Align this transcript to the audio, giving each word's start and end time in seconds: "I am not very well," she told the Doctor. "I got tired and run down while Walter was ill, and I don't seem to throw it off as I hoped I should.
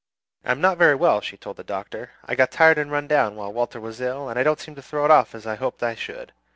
"I 0.43 0.49
am 0.51 0.59
not 0.61 0.79
very 0.79 0.95
well," 0.95 1.21
she 1.21 1.37
told 1.37 1.57
the 1.57 1.63
Doctor. 1.63 2.09
"I 2.25 2.33
got 2.33 2.49
tired 2.49 2.79
and 2.79 2.89
run 2.91 3.05
down 3.05 3.35
while 3.35 3.53
Walter 3.53 3.79
was 3.79 4.01
ill, 4.01 4.29
and 4.29 4.39
I 4.39 4.41
don't 4.41 4.59
seem 4.59 4.73
to 4.73 4.81
throw 4.81 5.05
it 5.05 5.11
off 5.11 5.35
as 5.35 5.45
I 5.45 5.57
hoped 5.57 5.83
I 5.83 5.93
should. 5.93 6.31